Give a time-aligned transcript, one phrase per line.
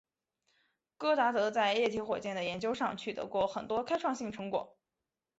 [0.97, 4.75] 戈达德在液体火箭的研究上取得过很多开创性成果。